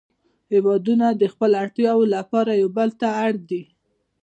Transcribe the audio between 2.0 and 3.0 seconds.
لپاره یو بل